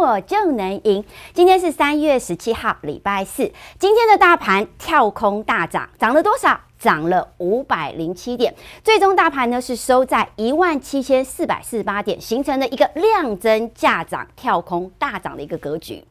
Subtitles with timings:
[0.00, 1.04] 我就能赢。
[1.34, 3.52] 今天是三月十七号，礼拜四。
[3.78, 6.58] 今天的大盘跳空大涨，涨了多少？
[6.78, 16.02] 涨了五百零七点，最终大盘呢是收在一万七千四百四十八点，形成了一个量增价涨、跳空大涨的一个格局。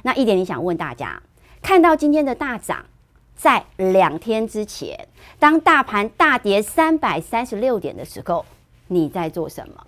[0.00, 1.22] 那一点你想问大家，
[1.60, 2.86] 看到今天的大涨，
[3.36, 5.06] 在两天之前，
[5.38, 8.46] 当大盘大跌三百三十六点的时候。
[8.86, 9.86] 你在做什么？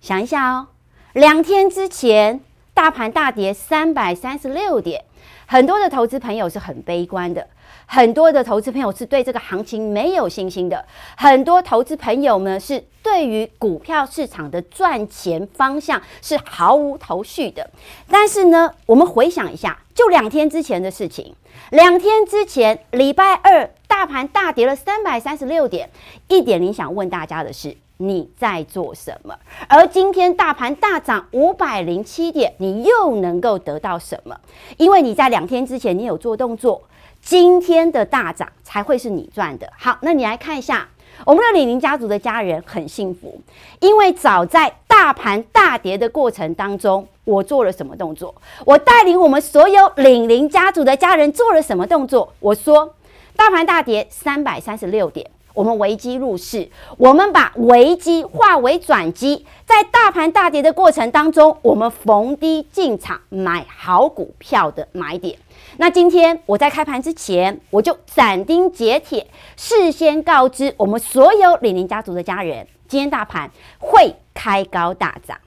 [0.00, 0.68] 想一下哦。
[1.16, 2.38] 两天之前，
[2.74, 5.02] 大盘大跌三百三十六点，
[5.46, 7.48] 很多的投资朋友是很悲观的，
[7.86, 10.84] 很多的投资朋友是对这个行情没有信心的，
[11.16, 17.70] 很多投资朋友呢是对于股票市场的赚钱方向是毫无头绪的。
[18.10, 21.34] 但是呢，我们回想一下，就两天之前的事情，
[21.70, 25.88] 两天之前，礼拜二大盘大跌了三百三十六点，
[26.28, 27.74] 一点零想问大家的是。
[27.98, 29.34] 你在做什么？
[29.68, 34.38] 而今天大盘大涨五百零七点，你又能够得到什么？
[34.76, 36.82] 因为你在两天之前你有做动作，
[37.22, 39.72] 今天的大涨才会是你赚的。
[39.78, 40.88] 好，那你来看一下，
[41.24, 43.40] 我们的李宁家族的家人很幸福，
[43.80, 48.34] 因为早在大盘大跌的过程当中，我做了什么动作？
[48.66, 52.32] 我带领我们所有李宁家族的家人做了什么动作？
[52.40, 52.94] 我说，
[53.34, 55.30] 大盘大跌三百三十六点。
[55.56, 56.68] 我们危机入市，
[56.98, 65.38] 我们把危机化为转机，在大盘大跌的过程当中，我们逢低进场买好股票的买点。
[65.78, 69.26] 那今天我在开盘之前，我就斩钉截铁，
[69.56, 75.38] 事先告知我们所有李宁家族的家人，今天大盘会开高大涨。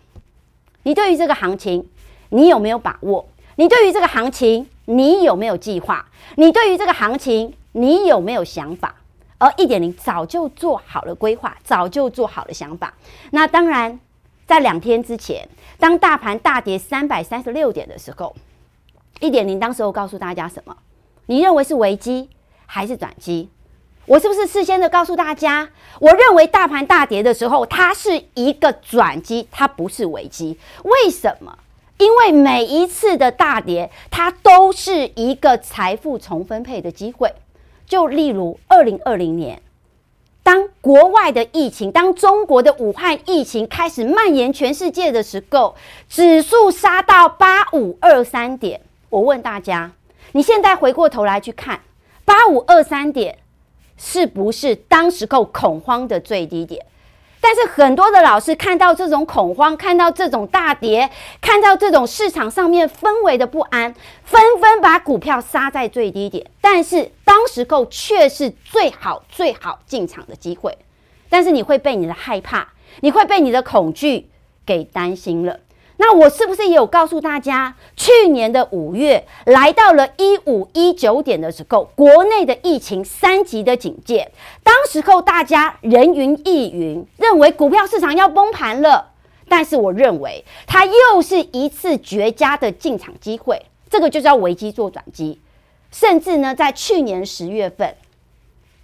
[0.82, 1.88] 你对于这个行情，
[2.30, 3.28] 你有没有把握？
[3.58, 6.04] 你对于这个行情，你有没有计划？
[6.36, 8.96] 你对于这个行情，你有没有想法？
[9.40, 12.94] 而一点零早就做好了规划，早就做好了想法。
[13.32, 14.00] 那当然，
[14.46, 18.36] 在两天之前，当大盘大跌三百三十六点的时候，
[19.20, 20.78] 一点零当时候告诉大家什么？
[21.26, 22.30] 你认为是危机
[22.66, 23.50] 还是转机？
[24.06, 25.70] 我是不是事先的告诉大家？
[26.00, 30.58] 我认为大盘大跌的时候，它是一个转机，它不是危机。
[30.84, 31.60] 为什么？
[32.00, 37.34] 因为每一次的大跌，它都是一个财富重分配的机会。
[37.90, 39.62] 就例如二零二零年，
[40.44, 45.76] 当国外的疫情，当中国的武汉疫情开始蔓延全世界的时候，
[46.08, 48.80] 指数杀到八五二三点。
[49.10, 49.92] 我问大家，
[50.34, 51.82] 你现在回过头来去看，
[52.24, 53.40] 八五二三点
[53.98, 56.86] 是不是当时候恐慌的最低点？
[57.42, 61.10] 但是很多的老师看到这种恐慌，看到这种大跌，
[61.42, 66.46] 看到这种市场上面氛围的不安，纷纷把股票杀在最低点。
[66.60, 70.78] 但是当时购却是最好最好进场的机会。
[71.30, 72.68] 但是你会被你的害怕，
[73.02, 74.30] 你会被你的恐惧
[74.66, 75.60] 给担心了。
[76.02, 84.32] 那我是不是也有告诉大家，去年的五月来到了一五一九点的时候，国内的疫情三级的警戒，
[84.64, 89.12] 当时候大家人云亦云，认为股票市场要崩盘了。
[89.50, 95.38] 但是我认为它又是一次绝佳的进场机会，这个就叫危机做转机。
[95.92, 97.94] 甚至呢，在去年十月份，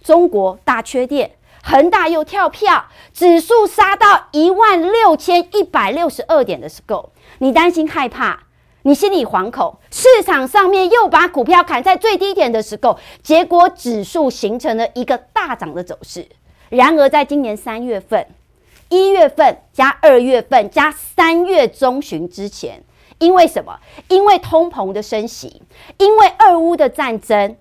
[0.02, 1.30] 中国大缺电。
[1.68, 8.38] 恒大又跳票，指数杀到一万六千一百六十二点的时候，你担心害怕，
[8.82, 16.28] 你心里惶恐，市场上面又把股票砍在最低点的时候，结果指数形成了一个大涨的走势。
[16.68, 18.28] 然而，在今年三月份、
[18.88, 22.84] 一月份加二月份加三月中旬之前，
[23.18, 23.76] 因为什么？
[24.06, 25.62] 因为通膨的升息，
[25.98, 27.56] 因为俄乌的战争。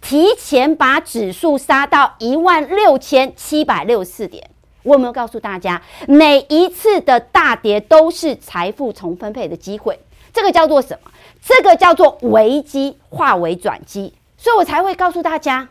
[0.00, 4.50] 提前把指数杀到一万六千七百六十四点，
[4.82, 9.98] 我有没有告诉大家，每一次的大跌都是财富重分配的机会？
[10.32, 11.10] 这个叫做什么？
[11.42, 15.68] 这个叫做危机化为转机，所以我才会告诉大家，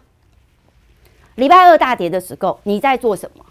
[1.36, 3.44] 礼拜二大跌的时候你在做什么？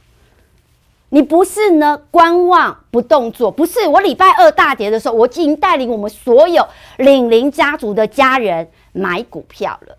[1.10, 6.64] 你不是呢观望不动作，不是我礼拜二大跌的时候，我已经带领我们所有
[6.98, 9.97] 领领家族的家人买股票了。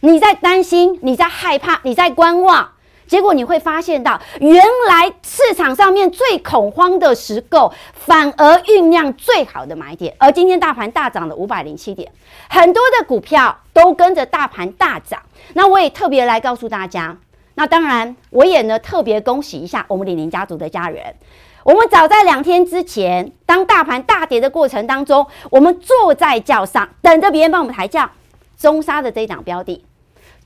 [0.00, 2.70] 你在担心，你在害怕，你在观望，
[3.06, 10.14] 结果你会发现到，原来市场上面最恐慌的时候，反而酝酿最好的买点。
[10.18, 12.12] 而今天大盘大涨了五百零七点，
[12.48, 15.20] 很多的股票都跟着大盘大涨。
[15.54, 17.16] 那我也特别来告诉大家，
[17.56, 21.02] 那当然我也呢特别恭喜一下我们李宁家族的家人。
[21.64, 28.08] 我们早在两天之前，当大盘大跌的过程当中，我们坐在轿上等着别人帮我们抬轿，
[28.56, 29.84] 中沙的这一档标的。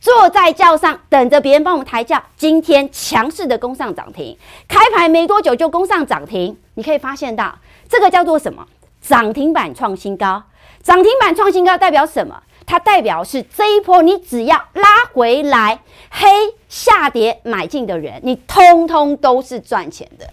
[0.03, 6.59] 坐在轿上等着别人帮我们抬轿，今天强势的攻上涨停，开盘没多久就攻上涨停。
[6.75, 7.57] 你可以发现到
[7.89, 8.67] 这个叫做什么？
[9.01, 10.43] 涨停板创新高，
[10.83, 12.43] 涨停板创新高代表什么？
[12.67, 16.29] 它代表是这一波你只要拉回来黑
[16.69, 20.29] 下跌买进的人，你通通都是赚钱的。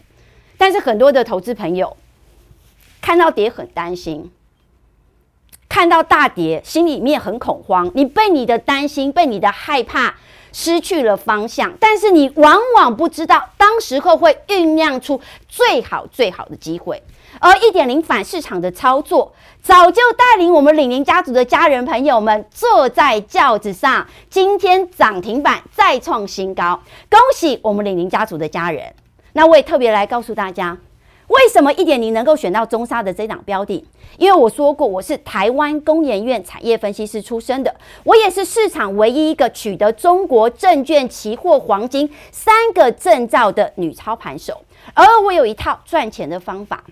[0.58, 1.96] 但是很多的投资朋友
[3.00, 4.32] 看到跌很担心。
[5.70, 10.16] 看到大跌，心里面很恐慌，你被你的担心、被你的害怕
[10.52, 17.02] 失去了方向，但是你往往不知道，当时候会酝酿出最好最好的机会。
[17.40, 19.32] 而一点零反市场的操作，
[19.62, 28.92] 早就带领我们李宁家族的家人朋友们坐在轿子上，今天涨停板再创新高，恭喜我们李宁家族的家人。
[29.34, 30.76] 那我也特别来告诉大家。
[31.30, 33.84] 为什么一点零能够选到中沙的这档标的？
[34.18, 37.74] 因为我说过，我是台湾工研院产业分析师出身的，
[38.04, 44.62] 我也是市场唯一一个取得中国证券期货黄金三个证照的女操盘手，
[44.94, 46.84] 而我有一套赚钱的方法。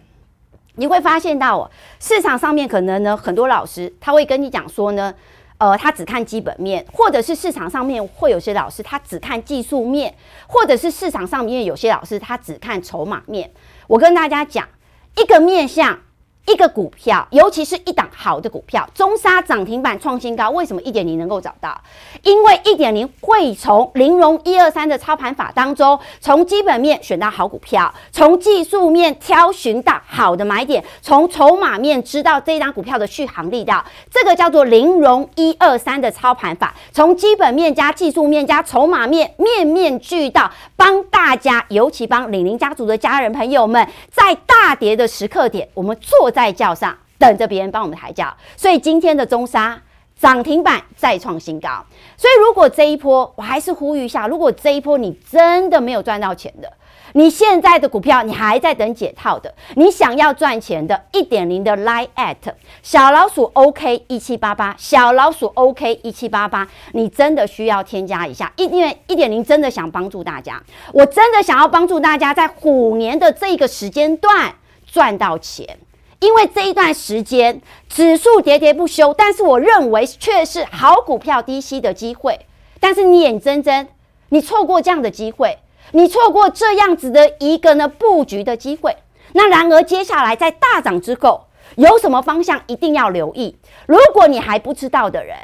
[0.75, 5.11] 你会发现到哦，市场上面可能呢，很多老师他会跟你讲说呢，
[5.59, 10.13] 呃，他只看基本面，或者是市场上面会有些老师他只看技术面，
[10.47, 13.51] 或者是市场上面有些老师他只看筹码面。
[13.87, 14.67] 我跟大家讲，
[15.15, 15.99] 一个面向，
[16.47, 21.79] 一个股票，尤其是一档好的股票，中沙涨停板创新高，为什么一点零能够找到？
[22.23, 49.81] 因为一点零会从零融一二三的操盘法当中，从基本面选到好股票，从技术面挑寻到好的买点，从筹码面知道这一档股票的续航力道，这个叫做零融一二三的操盘法，从基本面加技术面加筹码面，面面俱到，帮大家，尤其帮李宁家族的家人朋友们，在大跌的时刻点，我们做在轿上等着别人帮我们抬轿，所以今天的中沙
[50.19, 51.83] 涨停板再创新高。
[52.15, 56.71] 所以如果这一波，我还是呼吁一下，如果这一波你真的没有赚到钱的，
[57.13, 62.35] 你现在的股票你还在等解套的，你想要赚钱的，一点零的 Line at
[62.83, 70.61] 小老鼠 OK 一七八八，小老鼠 OK 一七八八，你真的需要添加一下，因为一点零真的想帮助大家，
[70.93, 74.53] 我真的想要帮助大家在虎年的这个时间段
[74.85, 75.79] 赚到钱。
[76.19, 82.39] 因为这一段时间指数跌跌不休，但是我认为却是好股票低吸的机会。
[82.79, 83.87] 但是你眼睁睁，
[84.29, 85.59] 你错过这样的机会，
[85.91, 88.97] 你错过这样子的一个呢布局的机会。
[89.33, 93.55] 那然而接下来在大涨之后，有什么方向一定要留意？
[93.85, 95.37] 如果你还不知道的人，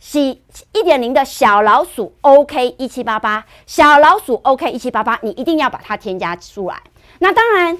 [0.00, 6.76] 是一点零的小老鼠 OK 一七八八，小老鼠 OK 一七八八，你一定要把它添加出来。
[7.18, 7.78] 那当然。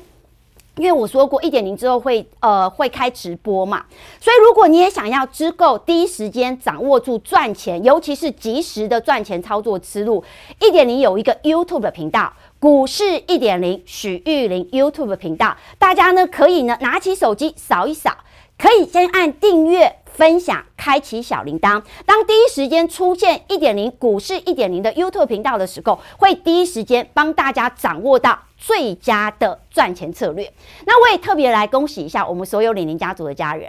[0.77, 3.85] 因为我说过一点零之后会呃会开直播嘛，
[4.21, 10.25] 所以如果你也想要知够第一时间掌握住赚钱，尤其是即时的赚钱操作思路，
[10.61, 18.11] 一点零有一个 YouTube 的频道，股市一点零许玉玲 YouTube 频道，大家呢可以呢拿起手机扫一扫，
[18.59, 28.37] 可以先按订阅、分享、开启小铃铛，当第一时间出现一点零股市一点零的 YouTube 频道的时候，会第一时间帮大家掌握到。
[28.67, 30.51] 最佳的赚钱策略。
[30.87, 33.69] 那我也特别来恭喜一下我们所有李宁家族的家人。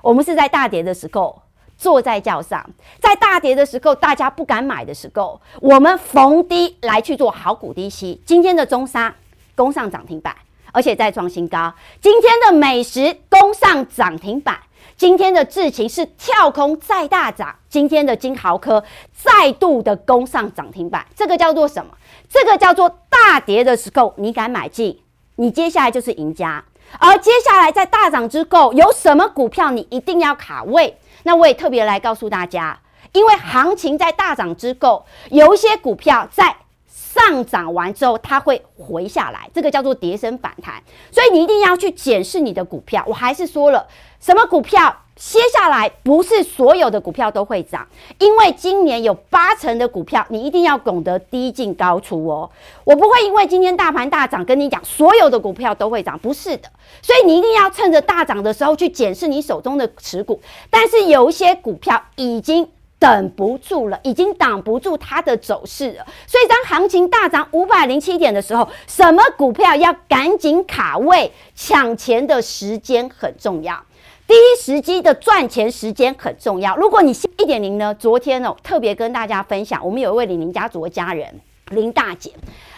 [0.00, 1.42] 我们是在大跌的时候
[1.76, 2.64] 坐在轿上，
[2.98, 8.18] 在大跌的时候大家不敢买的时候，我们逢低来去做好股低吸。
[8.24, 9.14] 今天的中沙
[9.54, 10.34] 攻上涨停板，
[10.72, 11.74] 而且再创新高。
[12.00, 14.58] 今天的美食攻上涨停板。
[14.96, 21.92] 今天的智勤是跳空再大涨，今天的金豪科再度的攻上涨停板，这个叫做什么？
[22.32, 24.98] 这个叫做大跌的时候你敢买进，
[25.36, 26.64] 你接下来就是赢家。
[26.98, 30.98] 而接下来在大涨之后，有什么股票你一定要卡位？
[31.24, 32.80] 那我也特别来告诉大家，
[33.12, 36.56] 因为行情在大涨之后，有一些股票在
[36.88, 43.04] 上涨完之后它会回下来，这个叫做跌升反弹，所以你一定要去检视你的股票。
[43.06, 43.86] 我还是说了。
[44.20, 47.86] 什么股票接下来不是所有的股票都会涨，
[48.18, 52.50] 因为今年有八成的股票，你一定要懂得低进高出哦。
[52.84, 56.68] 我不会因为今天大盘大涨跟你讲所有的股票都会涨，不是的。
[57.02, 60.40] 所以你一定要趁着大涨的时候去检视你手中的持股，
[60.70, 66.06] 但是有一些股票已经等不住了，已经挡不住它的走势了。
[66.26, 73.76] 所以当行情大涨五百零七点的时候，什么股票要赶紧卡位抢钱的时间很重要，
[74.32, 76.74] 第一时机的赚钱时间很重要。
[76.74, 82.32] 如果你新一点零呢，昨天哦特别跟大家分享，我们有一位李宁家族的家人林大姐，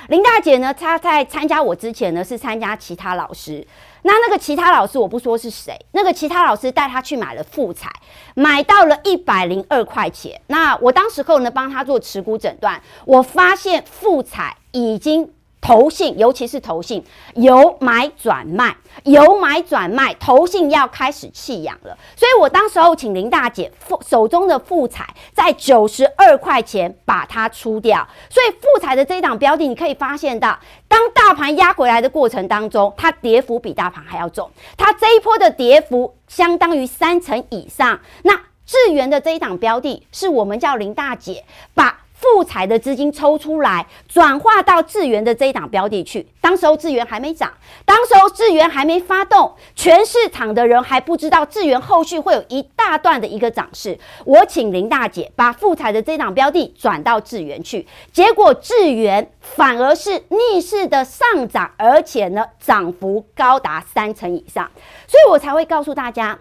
[0.09, 3.65] 林大姐呢，她在参加我之前呢是参加其他老师。
[4.03, 7.89] 那那个其他老师我不说是谁，那个其他老师带他去买了富采，
[8.35, 10.41] 买到了一百零二块钱。
[10.49, 15.31] 那我当时候呢帮他做持股诊断，我发现富采已经。
[15.65, 17.03] 投信，尤其是投信，
[17.37, 21.97] 由买转卖，由买转卖，投信要开始弃养了。
[22.15, 23.73] 所以我当时候请林大姐
[24.07, 28.07] 手中的富彩在九十二块钱把它出掉。
[28.29, 37.99] 所以富彩的这一档标的，你可以发现到，当大盘压回来的过程当中，它跌幅比大盘还要重，它这一波的跌幅相当于三成以上。
[38.23, 41.43] 那智源的这一档标的，是我们叫林大姐
[41.73, 42.04] 把。
[42.25, 46.27] 富采的资金抽出来，转化到智原的这一档标的去。
[46.41, 47.53] 当时候智原还没涨，
[47.85, 53.99] 当时候智原还没发动，全市场的人还不知道智原后续会有一大段的一个涨势。
[54.25, 64.71] 我请林大姐把富采的这一档标的转到智原去，结果智原反而是逆势的上涨，而且呢涨幅高达三成以上，
[65.07, 66.39] 所以我才会告诉大家。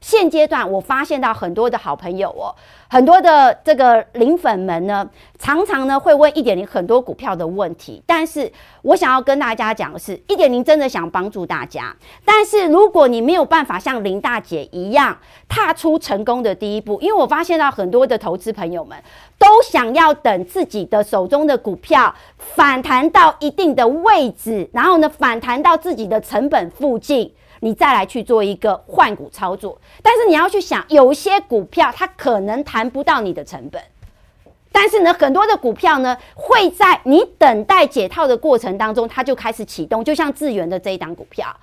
[0.00, 2.54] 现阶段，我发现到很多的好朋友哦，
[2.88, 8.00] 很多的这个零粉们呢，常常呢会问一点零很多股票的问题。
[8.06, 8.50] 但是
[8.82, 11.96] 我想要跟大家讲的是，一点零真的想帮助大家。
[12.24, 15.16] 但是如果你没有办法像林大姐一样
[15.48, 18.96] 踏出成功的第一步，因为我发现到很多的投资朋友们
[19.38, 27.32] 都想要等自己的手中的股票反弹到一定的位置，然后呢反弹到自己的成本附近。
[27.60, 33.82] 你再来去做一个换股操作，但是你要去想，有一些股票它可能谈不到你的成本，
[34.70, 41.54] 但是呢，很多的股票呢会在你等待解套的过程当中，它就开始启动，就像智源的这一档股票，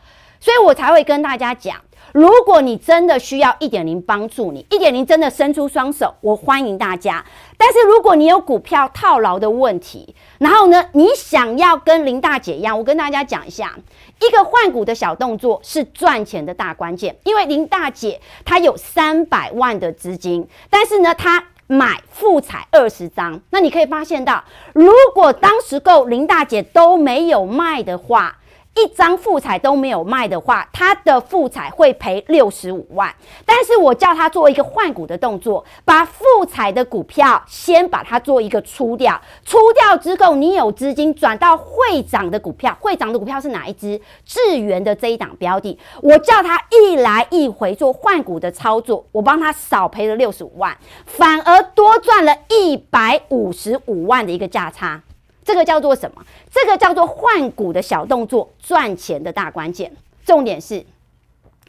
[0.44, 1.78] 所以我才会跟大家讲。
[2.12, 7.24] 如果你真的需要一点零帮助你，一点零真的伸出双手，我欢迎大家。
[7.58, 13.74] 但是如果你有股票套牢的问题，然后呢，你想要跟林大姐一样，我跟大家讲一下，
[14.20, 17.16] 一个换股的小动作是赚钱的大关键。
[17.24, 28.38] 因为林大姐她有三百万的资金，但是呢，她买富彩二十张，那你可以发现到，如果当时够林大姐都没有卖的话。
[28.75, 33.13] 一张富采都没有卖的话，他的富采会赔六十五万。
[33.46, 44.01] 但是我叫他做一个换股的动作，把富采的股票先把它做一个出掉，出掉之后，你有资金转到会涨的股票，会涨的股票是哪一支？
[44.25, 50.75] 智源的这一档标的，我叫他一来一回做换股的操作，我帮他少赔了六十五万，
[51.06, 55.01] 反而多赚了一百五十五万的一个价差。
[55.44, 56.24] 这个叫做什么？
[56.52, 59.92] 这个叫做换股的小动作，赚钱的大关键。
[60.26, 60.86] 重点是，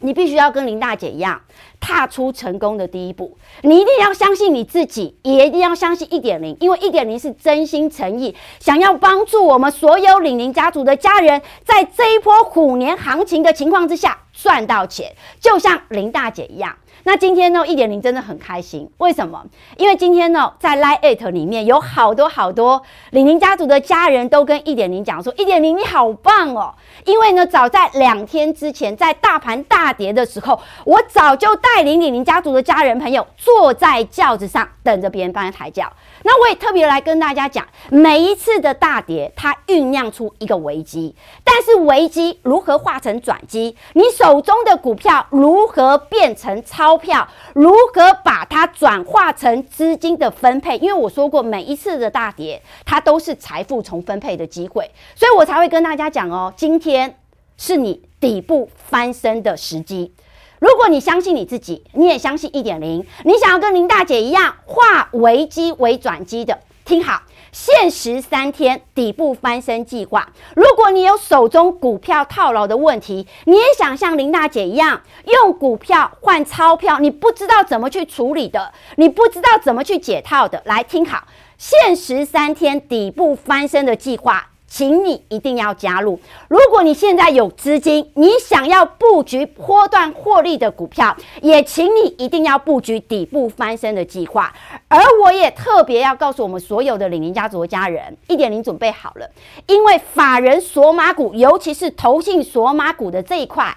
[0.01, 1.41] 你必须要跟林大姐一样，
[1.81, 3.37] 踏出成功的第一步。
[3.63, 16.77] 你一定要相信你自己，也一定要相信一点零，因为一点零是真心诚意，想要帮助我们所有李宁家族的家人，在这一波虎年行情的情况之下赚到钱，就像林大姐一样。
[17.07, 18.91] 那今天呢，一点零真的很开心。
[18.97, 19.45] 为什么？
[19.77, 35.93] 因为今天呢，在 Line@ 里面有好多好多李宁家族的家人都跟一点零讲说：“一点零你好棒哦！”因为呢，早在两天之前，在大盘大跌的时候，我早就带领李宁家族的家人朋友坐在轿子上，等着别人帮他抬轿。
[36.23, 43.77] 那我也特别来跟大家讲，每一次的大跌，它酝酿出一个危机，但是危机如何化成转机？
[43.93, 47.27] 你手中的股票如何变成超钞票？
[47.55, 50.77] 如何把它转化成资金的分配？
[50.79, 57.17] 因为我说过，每一次的大跌，它都是财富重分配的机会，所以我才会跟大家讲哦，今天
[57.57, 60.13] 是你底部翻身的时机。
[60.61, 70.29] 如果你相信你自己，你也相信一点零，你想要跟林大姐一样化危机为转机的，听好，限时三天底部翻身计划。
[70.55, 81.27] 如果你有手中股票套牢的问题，你也想像林大姐一样用股票换钞票，你不知道怎么去处理的，你不知道怎么去解套的，来听好，
[81.57, 84.51] 限时三天底部翻身的计划。
[84.67, 86.19] 请你一定要加入。
[86.49, 94.53] 如果你现在有资金，你想要布局波段获利的股票，也请你一定要布局底部翻身的计划。
[94.89, 99.31] 而我也特别要告诉我们所有的李宁家族的家人，一点零准备好了，
[99.67, 103.77] 因为法人索马股，尤其是投信索马股的这一块，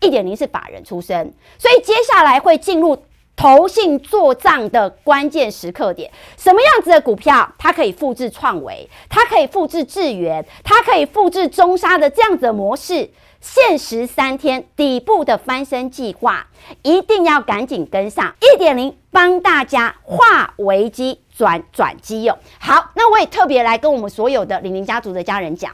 [0.00, 2.96] 一点零是法人出身，所以接下来会进入。
[3.36, 6.10] 投信做账的关键时刻点。
[6.36, 13.10] 什么样子的股票，它可以复制创维，它可以复制智源，它可以复制中沙的这样子的模式。
[13.38, 16.44] 限时三天底部的翻身计划，
[16.82, 22.36] 一定要赶紧跟上一点零，帮大家化危机转转机用。
[22.58, 25.70] 好，那我也特别来跟我们所有的李宁家族的家人讲，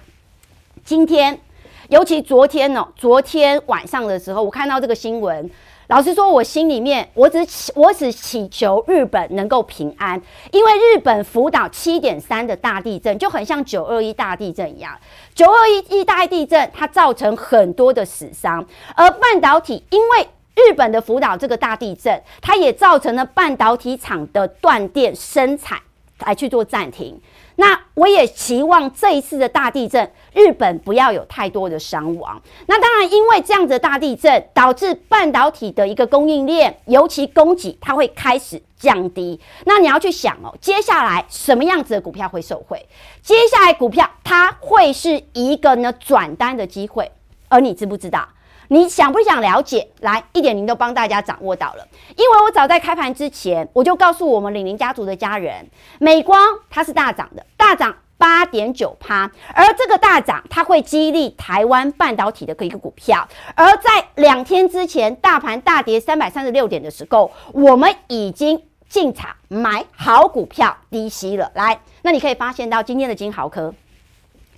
[0.85, 1.41] 今天，
[1.89, 5.49] 尤其昨天哦，昨天晚上的时候，我看到这个新闻。
[5.89, 7.39] 老实说，我心里面我只
[7.75, 10.21] 我只祈求日本能够平安，
[10.51, 14.97] 因为日本福岛七点三的大地震就很像九二一大地震一样。
[15.35, 25.79] 九二一大地震它造成很多的死伤，而半导体因为日本的福岛这个大地震，它也造成了半导体厂的断电生产
[26.27, 27.21] 来去做暂停。
[27.57, 32.41] 那我也期望这一次的大地震，日本不要有太多的伤亡。
[32.67, 39.39] 那当然，因为这样子的大地震，导致半导体的一个供应链，尤其供给，它会开始降低。
[39.67, 42.87] 那你要去想哦，接下来什么样子的股票会受惠？
[43.21, 47.13] 接下来股票它会是一个呢转单的机会，
[47.49, 48.27] 而你知不知道？
[48.73, 49.87] 你想不想了解？
[50.01, 51.87] 来，一点零都帮大家掌握到了，
[52.17, 71.53] 因为我早在开盘之前，我就告诉我们领领家族的家人，美光它是大涨的，大涨八点九趴，而这个大涨它会激励台湾半导体的一个股票，而在两天之前，大盘大跌三百三十六点的时候，我们已经进场买好股票低吸了。
[71.55, 73.75] 来，那你可以发现到今天的金豪科，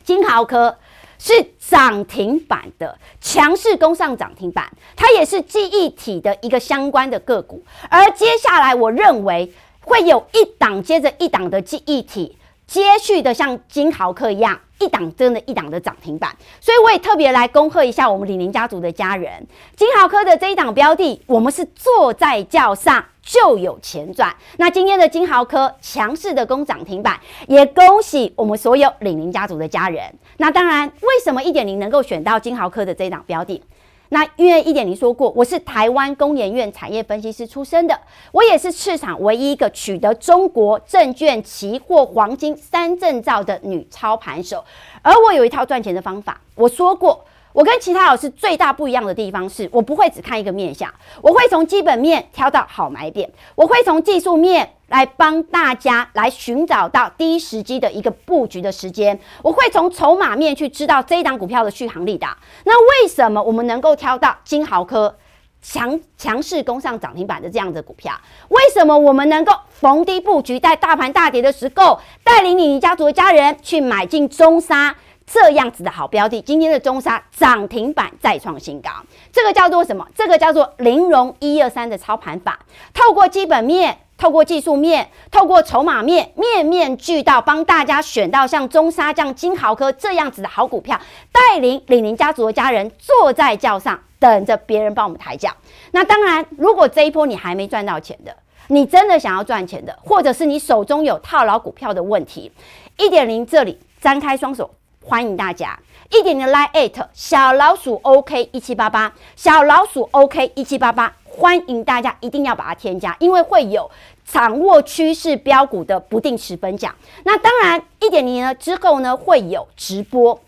[0.04, 0.78] 金豪科。
[1.18, 7.62] 是涨停板的强势攻上涨停板，它也是记忆体的一个相关的个股。
[7.88, 16.34] 而接下来，我认为会有一档接着一档的记忆体，接续的像金豪科一样，一档真的一档的涨停板。
[16.60, 23.04] 所以我也特别来恭贺一下我们李宁家族的家人，金豪科的这一档标的，我们是坐在轿上。
[23.24, 24.34] 就有钱赚。
[24.58, 30.02] 那今天的金豪科强势的攻涨停板，也恭喜我们所有领领家族的家人。
[30.36, 33.62] 那当然，为什么一点零能够选到金豪科的这档标的？
[34.10, 37.98] 那因为一点零说过，我是台湾工研院产业分析师出身的，
[38.30, 44.62] 我也是市场唯一一个取得中国证券、期货、黄金三证照的女操盘手。
[45.02, 47.24] 而我有一套赚钱的方法，我说过。
[47.54, 62.26] 我跟其他老师最大不一样的地方是，我不会只看一个面向，我会从基本面挑到好买点，我会从技术面来帮大家来寻找到第一时机的一个布局的时间，我会从筹码面去知道这一档股票的续航力的。
[62.64, 65.16] 那为什么我们能够挑到金豪科
[65.62, 68.12] 强强势攻上涨停板的这样的股票？
[68.48, 74.96] 为什么我们能够逢低布局，在大盘大跌的时候，带领你家族的家人去买进中沙？
[75.26, 78.90] 这样子的好标的，今天的中沙涨停板再创新高，
[79.32, 80.06] 这个叫做什么？
[80.14, 82.58] 这个叫做零融一二三的操盘法，
[82.92, 91.00] 透过基本面，透过技术面，透过筹码面，面面俱到，帮大家选到像中砂、像金豪科这样子的好股票，
[91.32, 95.50] 带领李宁家族的家人坐在轿上，等着别人帮我们抬轿。
[95.92, 98.36] 那当然，如果这一波你还没赚到钱的，
[98.68, 102.52] 你真的想要赚钱的，或者是你手中有套牢股票的问题，
[102.98, 104.70] 一点零这里张开双手。
[105.06, 105.78] 欢迎大家
[106.10, 113.90] 一点的 Line at 小老鼠 OK 一七八八，小老鼠 OK 一七八八，欢迎大家一定要把它添加，因为会有
[114.24, 116.94] 掌握趋势标股的不定时分享。
[117.24, 120.40] 那当然一点零呢之后呢会有直播。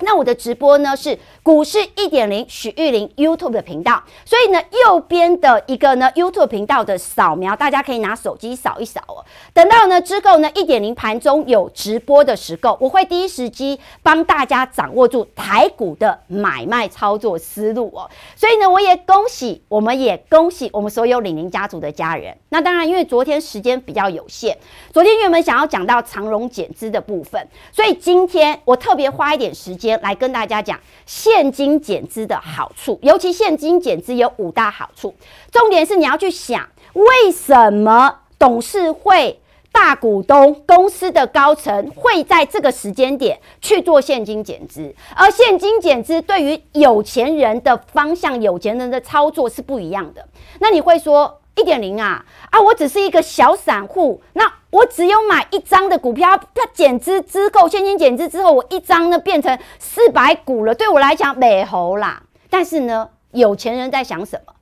[0.00, 9.24] 那我的直播呢是股市一点零许玉玲 YouTube 的频道，所以呢右边的一个呢 YouTube 频道的扫描，大家可以拿手机扫一扫哦。
[9.54, 18.10] 等到呢之后呢一点零盘中有直播的时候，我会第一时机帮大家掌握住台股的买卖操作思路哦。
[18.34, 22.36] 所以呢我也恭喜，我们也恭喜我们所有领领家族的家人。
[22.50, 24.58] 那当然因为昨天时间比较有限，
[24.92, 29.85] 昨天原本想要讲到长荣减资的部分，所以今天我特别花一点时间。
[29.98, 35.14] 来跟大家讲现金减资的好处，尤其现金减资有五大好处。
[35.52, 39.38] 重点是你要去想，为什么董事会、
[39.70, 44.94] 大股东、公司的高层会在这个时间点去做现金减资？
[45.14, 50.26] 而现金减资对于有钱人的方向、有钱人的操作是不一样的。
[50.60, 51.42] 那你会说？
[51.58, 52.60] 一点零啊啊！
[52.60, 54.44] 我只是一个小散户，那
[54.76, 60.74] 我只有买一张的股票，它减资之后，现金减资之后，我一张呢变成四百股了。
[60.74, 62.22] 对我来讲，美猴啦。
[62.50, 64.52] 但是呢，有钱人在想什么？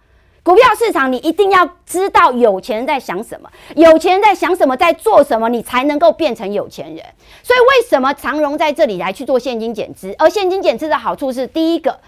[0.44, 7.05] 股票市场你一定要知道有钱人在想什么，有钱人在想什么，在做什么，你才能够变成有钱人。
[7.42, 10.14] 所以为什么长荣在这里来去做现金减资？
[10.18, 11.98] 而现金减资的好处是，第一个。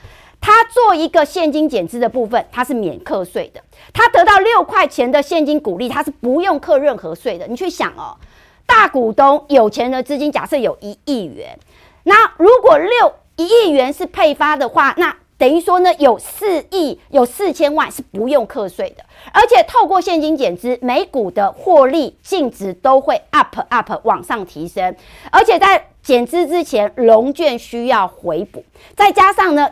[0.41, 3.61] 他做一个现金减资的部分，他是免课税的。
[3.93, 7.47] 他得到六块钱的现金股利，他是不用课任何税的。
[7.47, 8.17] 你去想哦，
[8.65, 11.59] 大股东有钱的资金，假设有一亿元，
[12.05, 24.97] 那如果六一亿元是配发的话，那等于说呢，有四亿有四千万是不用课税的，而且透过现金减资，每股的获利净值都会 up up 往上提升，
[25.31, 28.65] 而且在减资之前，融券需要回补，
[28.97, 29.71] 再加上呢，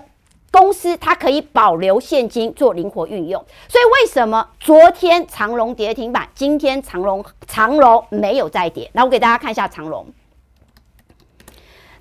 [0.54, 8.88] 公司它可以保留现金做灵活运用，所以为什么昨天长隆跌停板，今天长隆长隆没有再跌？
[8.92, 10.06] 那我给大家看一下长隆。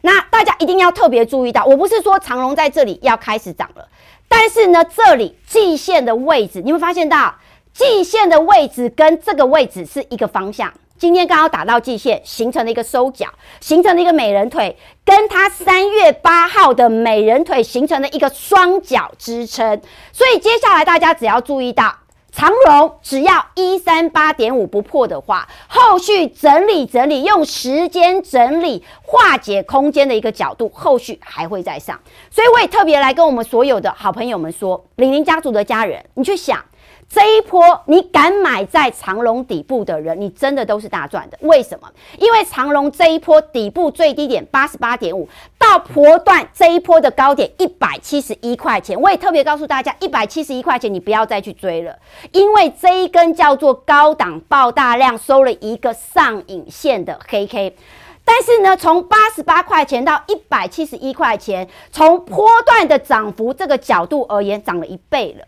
[0.01, 3.87] 那大家一定要特别注意到，我不是说长隆在这里要开始涨了，
[4.27, 7.33] 但是呢，这里季线的位置，你会发现到
[7.73, 10.71] 季线的位置跟这个位置是一个方向。
[11.03, 13.27] 今天刚好打到季线，形成了一个收脚，
[13.59, 19.81] 形成了一个美人腿，跟它三月八号的美人腿形成了一个双脚支撑。
[20.13, 21.93] 所以接下来大家只要注意到。
[22.31, 31.99] 长荣只要一三八点五不破的话，后续整理整理，用时间整理化解空间的一个角度，后续还会再上。
[32.31, 36.63] 所以我也特别来跟我们所有的好朋友们说，李林家族的家人，你去想。
[37.13, 41.37] 这一波你敢买在长龙底部的人，你真的都是大赚的。
[41.41, 41.87] 为什么？
[42.17, 51.95] 因为长龙这一波底部最低点八十八点五，到波段这一波的高点一百七十一块钱，我也特别告诉大家，一百七十一块钱你不要再去追了，
[52.31, 57.75] 因为这一根叫做高档爆大量，收了一个上影线的黑 K。
[58.25, 65.45] 但是呢，从八十八块钱到一百七十一块钱，从波段的涨幅这个角度而言，涨了一倍了。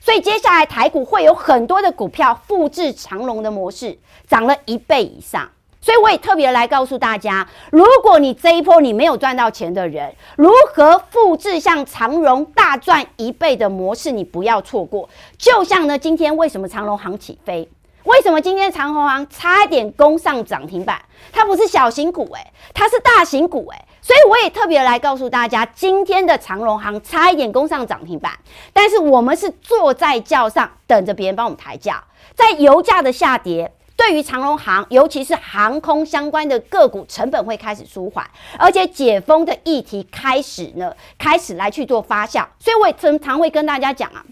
[0.00, 5.48] 所以接下来台股会有很多的股票复制长荣的模式，涨了一倍以上。
[5.80, 15.08] 所以我也特别来告诉大家，如果你这一波你没有赚到钱的人，如何复制像长荣大赚一倍的模式，你不要错过。
[15.38, 17.68] 就像呢，今天为什么长荣行起飞？
[18.04, 21.00] 为什么今天长荣行差一点攻上涨停板？
[21.32, 28.32] 它不是小型股诶、它是大型股诶、所以我也特别来告诉大家，今天的长荣航差一点攻上涨停板，
[28.72, 32.02] 但是我们是坐在轿上等着别人帮我们抬轿。
[32.34, 38.26] 在油价的下跌，对于长荣航，尤其是航空相关的个股，成本会开始舒缓，
[38.58, 42.46] 而且解封的议题开始呢，开始来去做发酵。
[42.58, 44.24] 所以我也常常会跟大家讲啊，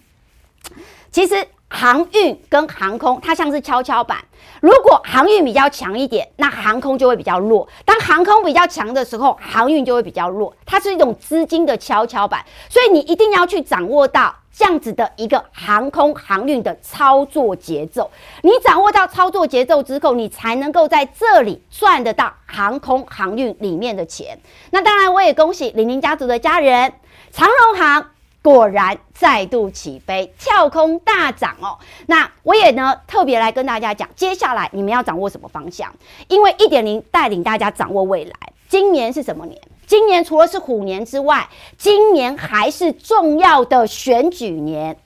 [1.11, 1.47] 其实。
[1.69, 4.19] 航运跟航空，它像是跷跷板。
[4.61, 10.55] 如果航运比较强一点，那航空就会比较弱；当航空比较强的时候，航运就会比较弱。
[10.65, 18.11] 它是一种资金的跷跷板，所以你一定要去掌握到这样子的一个航空航运的操作节奏。
[18.43, 24.39] 你掌握到操作节奏之后，你才能够在这里赚得到航空航运里面的钱。
[24.71, 26.95] 那当然，我也恭喜玲玲家族的家人，
[27.33, 28.11] 长荣航。
[28.47, 31.77] 果然再度起飞，跳空大涨哦。
[32.07, 35.93] 那我也呢特别来跟大家讲，接下来你们要掌握什么方向？
[36.29, 38.33] 因为一点零带领大家掌握未来。
[38.69, 39.61] 今年是什么年？
[39.85, 44.97] 今年除了是虎年之外，今年还是重要的选举年。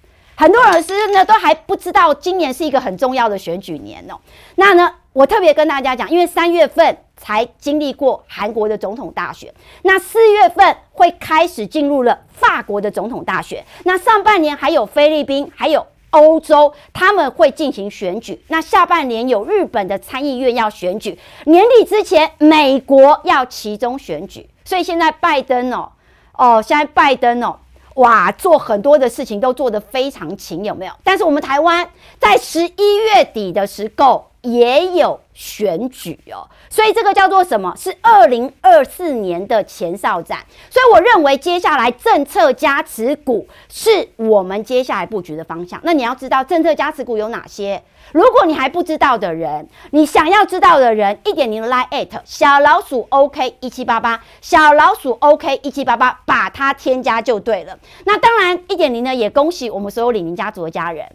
[0.41, 4.19] 很多老师呢都还不知道，今年是一个很重要的选举年哦。
[4.55, 6.97] 那呢，我特别跟大家讲，因为三月份。
[7.23, 25.93] 才经历过韩国的总统大选，那四月份会开始进入了法国的总统大选，那上半年还有菲律宾，还有欧洲，他们会进行选举，那下半年有日本的参议院要选举，年底之前美国要其中选举，所以现在拜登哦，
[26.33, 27.59] 哦，现在拜登哦，
[27.97, 30.93] 哇，做很多的事情都做得非常勤，有没有？
[31.05, 34.30] 但是我们台湾在十一月底的时候。
[34.43, 37.75] 也有选举哦，所以这个叫做什么？
[37.77, 40.39] 是二零二四年的前哨战。
[40.71, 45.81] 所以我认为接下来政策加持股是我们接下来布局的方向。
[45.83, 47.83] 那你要知道政策加持股有哪些？
[48.13, 57.79] 如果你还不知道的人，你想要知道的人，一点零 line@ 小老鼠 OK 一七八八，小老鼠 OK 一七八八，把它添加就对了。
[58.05, 61.07] 那当然，一点零呢，也恭喜我们所有李宁家族的家人。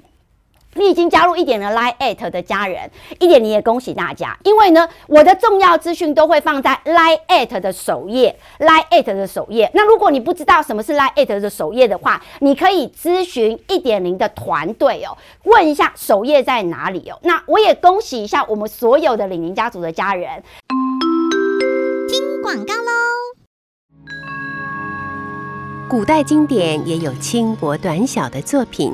[0.78, 9.72] 你已经加入一点零 Line@ 的家人，一点零也恭喜大家，因为呢，我的重要资讯都会放在 Line@ 的首页，Line@ 的首页。
[9.74, 17.18] 那如果你不知道什么是 Line@ 的首页的话，你可以咨询一点零的团队哦，问一下首页在哪里哦。
[17.24, 20.44] 那我也恭喜一下我们所有的李宁家族的家人。
[22.10, 22.92] 听广告喽！
[25.90, 28.94] 古代经典也有轻薄短小的作品。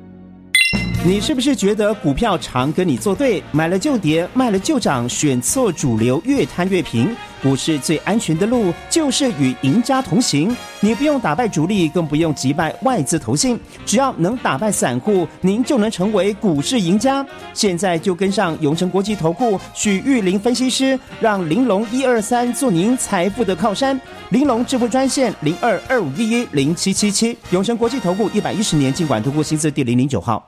[1.03, 7.15] 你是不是觉得股票常跟你作对，买了就跌，卖了就涨，选错主流，越贪越平？
[7.41, 10.55] 股市最安全的路就是与赢家同行。
[10.79, 17.25] 你不用打败主力，更不用击败外资投信，只要能打败散户，您就能成为股市赢家。
[17.51, 23.99] 现在就跟上永诚国际投顾许玉玲分析师，让玲珑一二三做您财富的靠山。
[24.29, 27.35] 玲珑致富专线零二二五一一零七七七。
[27.49, 30.47] 永诚国际投顾一百一十年金管投顾新字第零零九号。